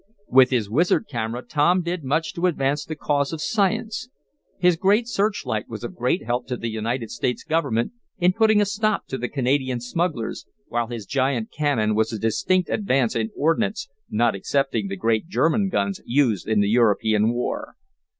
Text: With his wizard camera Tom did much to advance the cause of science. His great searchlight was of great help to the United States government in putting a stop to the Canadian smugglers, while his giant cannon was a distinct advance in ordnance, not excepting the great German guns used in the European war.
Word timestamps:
With 0.29 0.49
his 0.49 0.67
wizard 0.67 1.05
camera 1.07 1.43
Tom 1.43 1.83
did 1.83 2.03
much 2.03 2.33
to 2.33 2.47
advance 2.47 2.83
the 2.85 2.95
cause 2.95 3.31
of 3.31 3.39
science. 3.39 4.09
His 4.57 4.75
great 4.75 5.07
searchlight 5.07 5.69
was 5.69 5.83
of 5.83 5.93
great 5.93 6.23
help 6.23 6.47
to 6.47 6.57
the 6.57 6.71
United 6.71 7.11
States 7.11 7.43
government 7.43 7.91
in 8.17 8.33
putting 8.33 8.59
a 8.59 8.65
stop 8.65 9.05
to 9.09 9.19
the 9.19 9.29
Canadian 9.29 9.79
smugglers, 9.79 10.47
while 10.69 10.87
his 10.87 11.05
giant 11.05 11.51
cannon 11.51 11.93
was 11.93 12.11
a 12.11 12.17
distinct 12.17 12.67
advance 12.67 13.15
in 13.15 13.29
ordnance, 13.37 13.89
not 14.09 14.33
excepting 14.33 14.87
the 14.87 14.95
great 14.97 15.27
German 15.27 15.69
guns 15.69 16.01
used 16.03 16.47
in 16.47 16.61
the 16.61 16.69
European 16.69 17.31
war. 17.31 17.75